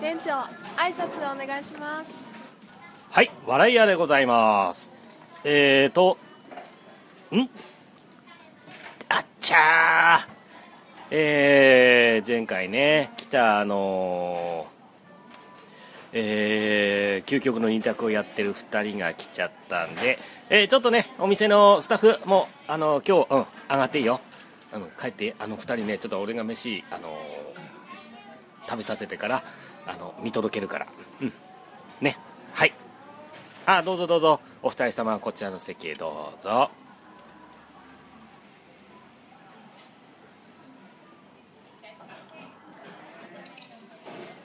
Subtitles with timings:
[0.00, 0.30] 店長
[0.76, 2.12] 挨拶お願いします。
[3.10, 4.92] はい笑い屋でございます。
[5.44, 6.18] えーと
[7.32, 7.48] ん？
[9.08, 10.36] あっちゃー。
[11.10, 20.18] えー、前回ね来たあのー、えー、究極の二択をやってる2人が来ちゃったんで、
[20.50, 24.20] えー、ちょっとねお店のスタッフもあの今日、うん、上がっていいよ。
[24.76, 29.42] あの帰ってあの2人ねちょっと俺が飯あのー、食べさせてから
[29.86, 30.86] あの見届けるから。
[31.22, 31.32] うん。
[32.02, 32.18] ね。
[32.52, 32.74] はい。
[33.64, 34.40] あどうぞどうぞ。
[34.62, 36.70] お二人様こちらの席へどうぞ。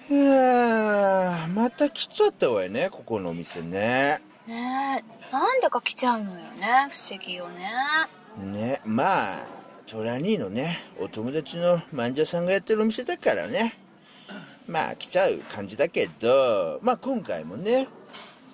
[0.09, 4.21] いやまた来ちゃったわよねここのお店ね。
[4.47, 7.69] ねえなんでか来ちゃうのよね不思議よね。
[8.37, 9.60] ねまあ
[9.91, 13.73] トラニーのねお友達のマンジャさんがやってるお店だからね。
[14.65, 17.89] まあ来ちゃう感じだけどまあ今回もね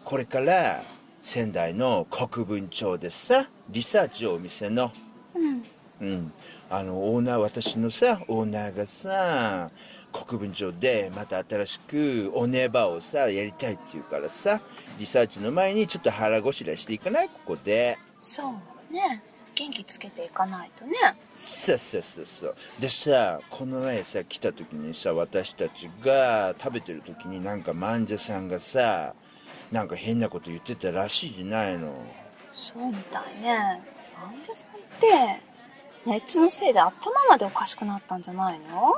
[0.04, 0.82] これから
[1.22, 4.92] 仙台の国分町でさリサーチをお店の
[5.36, 5.64] うん。
[6.02, 6.32] うん。
[6.72, 9.70] あのオーナー私のさオーナーがさ
[10.12, 14.60] 国分町でまた新しくおねばをさやりたいって言うからさ
[14.98, 17.96] リサーチの前にちょっと腹ごしらえしていかないここで。
[18.18, 18.56] そ
[18.90, 19.22] うね
[19.58, 20.94] 元気つけていかないとね。
[21.34, 22.56] そうそうそうそう。
[22.80, 29.16] でさこの前さ来た時にさ私たちが食べてる時になんかマンジャさんがさ
[29.72, 31.92] なんか変なこと言ってたらしいじゃないの。
[32.52, 33.82] そうみたいね。
[34.16, 35.42] 患者さんって
[36.06, 36.94] 熱のせいで頭
[37.28, 38.96] までおかしくなったんじゃないの？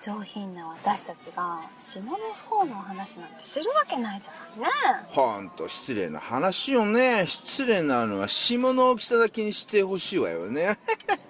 [0.00, 2.16] 上品な私たちが下の
[2.48, 4.70] 方のお話なんてするわけないじゃない
[5.02, 5.06] ね。
[5.08, 7.26] ほんと失礼な話よね。
[7.26, 10.78] 失礼なのは霜の大きさだけにしてほしいわよね。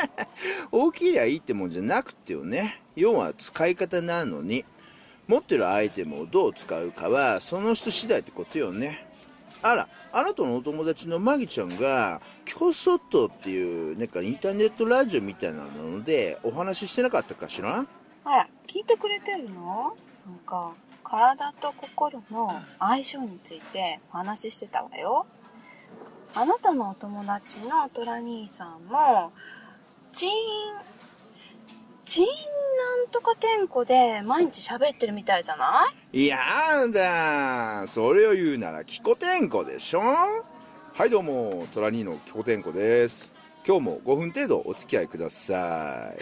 [0.71, 2.81] 大きりゃいいってもんじゃなくてよね。
[2.95, 4.65] 要は使い方なのに。
[5.27, 9.07] 持ってるアイテムをどう使うかはその人次第ってことよね。
[9.63, 17.85] あらあなたのお友達のマギちゃんが「競争と」っていうなんかインターネットラジオみたいなのでお話ししてなかったかしら？
[18.25, 19.97] あら聞いてくれてるの？
[20.25, 20.73] なんか
[21.03, 25.27] 体と心の相性についてお話ししてたわよ。
[26.37, 29.33] あなたのお友達のトラ兄さんも
[30.13, 30.33] チーン
[32.05, 32.33] チーンな
[33.07, 36.23] んとか天子で毎日喋ってるみたいじゃない？
[36.23, 36.39] いや
[36.95, 40.01] だそれを言うならキコテンコでしょ？
[40.01, 43.33] はいどうもトラニーのキコテンコです。
[43.67, 46.13] 今日も5分程度お付き合いくださ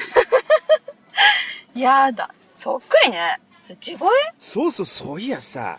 [1.74, 1.80] い。
[1.80, 3.38] やだそっくりね。
[3.62, 4.10] それ地声？
[4.36, 5.78] そうそうそういやさ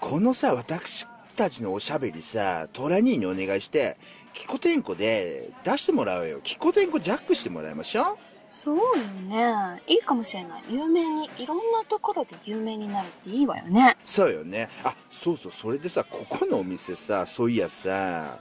[0.00, 3.96] このさ私たちのおしゃべりさトラニーにお願いして
[4.32, 6.40] キコテンコで出してもらおうよ。
[6.42, 8.16] キコテンコジャックしてもらいましょう。
[8.48, 8.82] そうよ
[9.28, 9.82] ね。
[9.86, 10.62] いいかもしれない。
[10.70, 13.96] 有名にいろんなところで有名になるっていいわよね。
[14.04, 14.68] そうよね。
[14.84, 15.52] あそうそう。
[15.52, 18.38] それでさここのお店さそういやさ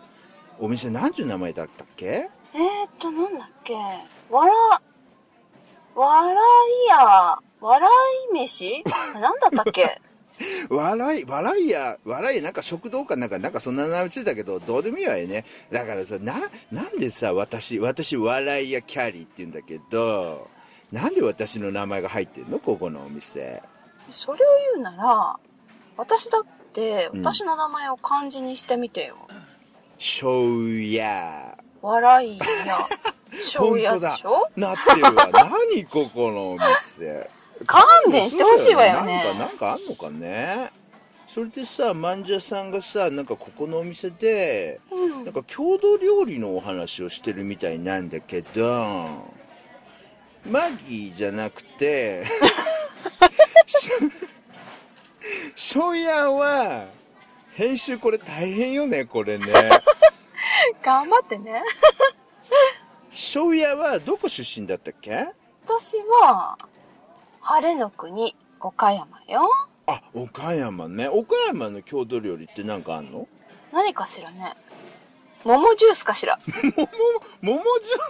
[0.60, 2.06] お店何ていう名前だったっけ？
[2.06, 3.74] えーっとなんだっけ。
[4.30, 4.82] わら
[5.96, 6.36] 笑
[6.86, 7.90] いや笑
[8.31, 8.84] い飯？
[9.16, 10.02] なんだったっけ？
[10.70, 15.44] 笑い、笑いや、笑いや、なんか食堂かなんか、なんかそんな名前ついたけど、どうでもいいわよね。
[15.69, 16.34] だからさ、な、
[16.72, 20.48] なんでさ、私、私、笑いやキャリーって言うんだけど、
[20.94, 22.58] なんで私の名前が入ってんの？
[22.59, 23.62] ここのお店。
[24.09, 25.36] それを言うなら
[25.98, 29.18] 私だってうん私の名前を漢字にしてみてよ、
[30.00, 31.58] しょうや。
[31.81, 32.46] 笑いや
[33.31, 34.50] 醤油屋でしょ？
[34.56, 35.30] なってるわ。
[35.31, 35.86] 何？
[35.86, 37.30] ここのお店。
[37.66, 40.72] 勘弁してほしいわよねなんか、なんかあんのかね。
[41.28, 49.08] それでさ、マンジャさんがさ、なんかここのお店で、うんなんか郷土料理のお話をしてるみたいなんだけど、
[50.50, 52.25] マギーじゃなくて、
[53.68, 53.90] し
[55.56, 56.88] しょうやんは、
[57.53, 59.46] 編集これ大変よね、これね。
[60.81, 61.62] 頑張ってね
[63.12, 65.28] しょうやはどこ出身だったっけ？
[65.66, 66.57] 私は
[67.41, 69.50] 晴れの国岡山よ。
[69.88, 71.07] あ、岡山ね。
[71.07, 73.27] 岡山の郷土料理ってなんかあんの？
[73.71, 74.53] 何かしらね。
[75.44, 76.38] 桃ジュースかしら。
[77.41, 77.62] 桃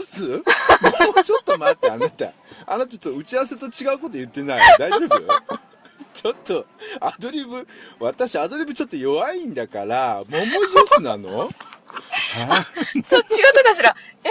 [0.07, 0.43] ジュース？
[1.23, 2.31] ちょっと待って、あなた。
[2.65, 4.61] あなたちょっと打ち合わせと違うこと言ってない？
[4.79, 5.19] 大丈夫？
[6.11, 6.65] ちょっと、
[6.99, 7.67] アドリブ、
[7.99, 11.39] 私アドリブちょっと弱いんだから、桃ジュースなの？
[11.39, 13.95] はちょ違ったかしら。
[14.23, 14.29] え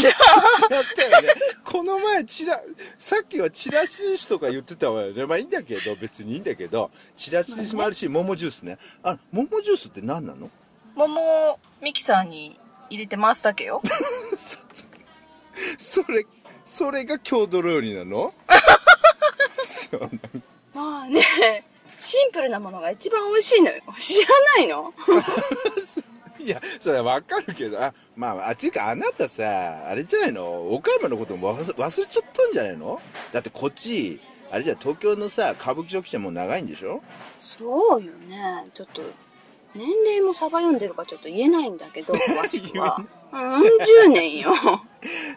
[0.00, 0.10] じゃ
[0.70, 1.28] あ違ったよね。
[1.64, 2.60] この前、チラ、
[2.98, 5.26] さっきはチラシ寿司とか言ってたわよね。
[5.26, 8.78] まあいいんだけど、別にいいんだけど、チラシ寿司もあるし、桃ジュースね。
[9.02, 10.50] あ、桃ジュースって何なの？
[10.94, 12.58] 桃をミキサーに
[12.90, 13.80] 入れて回すだけよ
[15.78, 16.26] それ、
[16.64, 18.34] それが郷土料理なの？
[19.62, 20.10] そう
[20.74, 21.22] まあね、
[21.96, 23.82] シンプルなものが一番美味しいのよ。
[23.98, 24.92] 知らないの？
[26.38, 30.72] いや、それはわかるけど、あ、まあ、あ、っていうかあなたさ、あれじゃないの？
[30.72, 33.00] 岡山のことも忘忘れちゃったんじゃないの？
[33.32, 34.20] だってこっち、
[34.50, 37.02] あれじゃ東京のさ、歌舞伎町来てもう長いんでしょ？
[37.36, 38.66] そうよね。
[38.72, 39.02] ちょっと、
[39.74, 43.04] 年齢もサバ読んでるかちょっと言えないんだけど、 詳しくは。
[43.30, 43.62] うん、
[44.08, 44.50] 10年よ。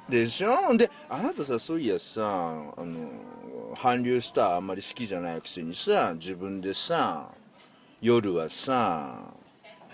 [0.08, 0.76] でしょ？
[0.78, 3.10] で、あなたさ、そういやさ、あの、
[3.82, 7.30] 韓流スターあんまり好きじゃないくせにさ、自分でさ、
[8.02, 9.34] 夜はさ、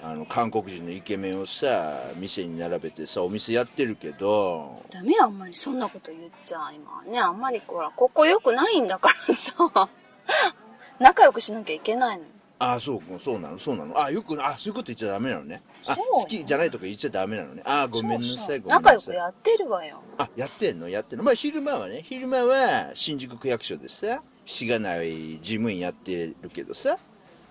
[0.04, 6.72] あの、韓国人のイケメンをさ、店に並べてさ、お店やってるけど、ダメよ、あんまりそんなこと言っちゃ。
[6.74, 9.90] 今はね、あんまりほら、ここ良くないんだからさ。
[11.00, 12.30] 仲良くしなきゃいけないのよ。
[12.60, 14.02] あそう、そうなの、そうなの。
[14.02, 15.62] あ、よく、あ、そういうこと言っちゃダメなのね。
[15.86, 17.62] あ、好きじゃないとか言っちゃダメなのね。
[17.66, 19.14] あ、ごめんなさい、ごめん仲良なさい。
[19.14, 20.02] くやってるわよ。
[20.18, 21.24] あ、やってんのやってんの？
[21.24, 26.98] まあ、昼間はね、昼間は新宿区役所でさ、しがない事務員やってるけどさ、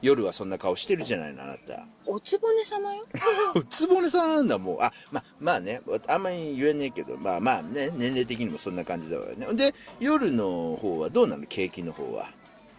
[0.06, 1.84] 夜はそんな顔してるじゃないの、あなた。
[2.06, 3.04] おつぼね様よ。
[3.54, 4.78] おつぼねさんなんだ、もう。
[4.82, 9.46] あ、ま、まあね、あんまり言えねえけど、まあまあね、年齢的にもそんな感じだわよね。
[9.54, 11.44] で、夜の方はどうなの？
[11.46, 12.30] 景気の方は。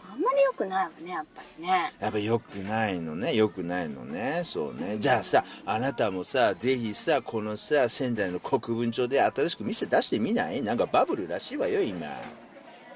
[0.09, 1.93] あんまり良くないわね、やっぱりね。
[1.99, 4.97] やっぱ良くないのね、良くないのね、そうね。
[4.99, 10.61] じゃあさ、あなたもさ、ぜひさ、このさ、仙台の国分町で新しく店出してみない？
[10.63, 12.07] なんかバブルらしいわよ、今。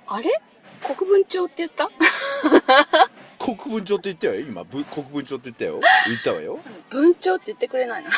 [0.08, 0.42] あれ？
[0.84, 1.92] 国分町って言った？
[3.56, 4.64] 国分町って言ったよ、今。
[4.64, 5.80] ぶ国分町って言ったよ。
[6.08, 6.60] 言ったわよ。
[6.90, 8.10] 文鳥って言ってくれないな。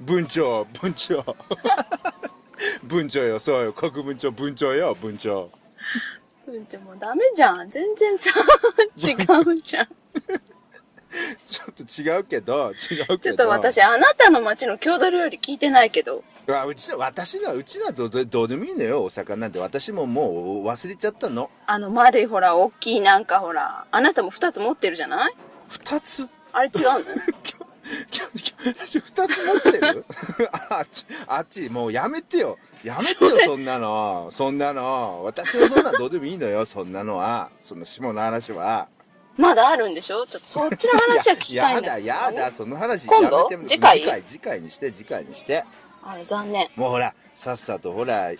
[0.00, 1.36] 文町、文町。
[2.82, 3.72] 文町よ、そうよ。
[3.72, 5.50] 国分町、文町よ、文町。
[6.46, 7.70] 文鳥もうダメじゃん。
[7.70, 8.30] 全然さ、
[8.96, 9.14] 違
[9.50, 9.88] うじゃん。
[11.46, 13.18] ちょっと違うけど、違うけど。
[13.18, 16.24] ちょっと私、あなたの町の郷土料理聞いてないけど。
[16.46, 19.58] うちの、私のは、うちのはどうどうどうでもいいのよ、お魚なんて。
[19.58, 21.50] 私ももう忘れちゃったの。
[21.66, 25.34] あの丸いほら、大きいなんかほら、あなたも二つ持ってるじゃない？
[25.68, 26.28] 二つ？
[26.52, 26.98] あれ違うの？
[27.86, 30.04] 二つ持ってる？
[30.70, 32.58] あっち、あっち、もうやめてよ。
[32.84, 34.28] やめてよ、そんなの。
[34.30, 35.22] そんなの。
[35.24, 37.50] 私はそんなんどうでもいいのよ、そんなのは。
[37.62, 38.88] そんな下の話は。
[39.36, 40.24] まだあるんでしょ？
[40.26, 42.06] ちょっとそっちの話は聞きたいんやだ、だけど。
[42.06, 45.64] やだ、その話今度やめても次回次回、次回にして、次回にして。
[46.08, 46.68] あれ残念。
[46.76, 48.30] もうほら、さっさとほら、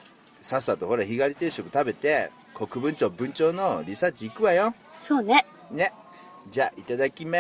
[0.41, 4.73] さっさとほら、日帰り定食食べて、国分町文町のリサーチ行くわよ。
[4.97, 5.45] そうね。
[5.73, 5.93] ね。
[6.49, 7.39] じゃあ、いただきま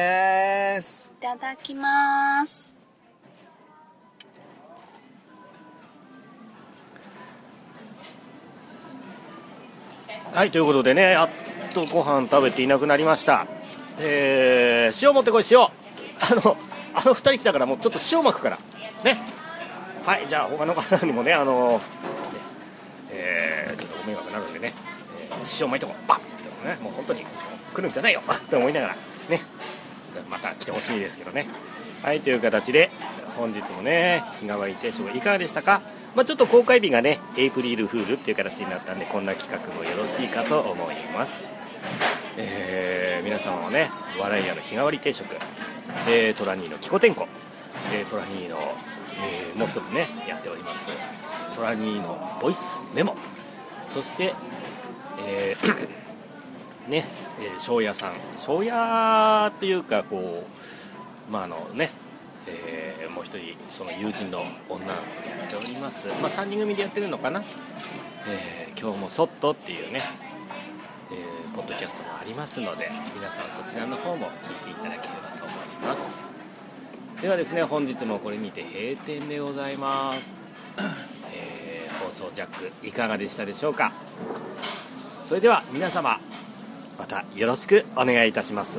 [0.82, 1.14] す。
[1.16, 2.76] いただきます。
[10.32, 11.28] はいということでねやっ
[11.72, 13.46] とご飯食べていなくなりました
[13.98, 15.70] えー、塩持ってこい塩あ
[16.34, 16.58] の
[16.92, 18.58] あの2人来たからもうちょっと塩巻くから
[19.02, 19.35] ね
[20.06, 21.80] はいじゃあ他の方にもねあのね
[23.10, 24.72] えーちょっとご迷惑になるんでね、
[25.30, 27.24] えー塩巻いてこバッってねもう本当に
[27.74, 28.96] 来るんじゃないよ って思いながら
[29.28, 29.40] ね
[30.30, 31.46] また来てほしいですけどね。
[32.02, 32.90] はいという形で
[33.36, 35.82] 本日もね日替わり定食いかがでしたか？
[36.14, 41.44] まあ、ちょっと公開日がねエイプリルフールっていう形になったんでこんな企画もよろしいかと思います。
[42.38, 45.26] えー皆様もね笑い屋の日替わり定食、
[46.08, 47.26] えートラニーのキコテンコ、
[47.92, 48.58] えートラニーの、
[49.18, 50.88] えーもう一つねやっております。
[51.54, 53.16] トラニーのボイスメモ。
[53.86, 54.34] そして、
[55.26, 57.04] えーね、
[57.40, 58.12] えー、庄屋さん。
[58.36, 60.44] 庄屋っていうかこ
[61.28, 61.90] うまああのね
[62.46, 66.08] えーもう一人その友人の女の子でやっております。
[66.20, 67.42] まあ3人組でやってるのかな、
[68.28, 70.00] えー今日もそっとっていうね、
[71.10, 75.56] えーポッドキャストもありますので皆さんそちらの方も聞いていただければと思い
[75.88, 76.34] ます。
[77.26, 80.46] ではですね本日もこれにて閉店でございます、
[81.34, 83.92] えー放送ジャックいかがでしたでしょうか？
[85.26, 86.20] それでは皆様
[86.96, 88.78] またよろしくお願いいたします。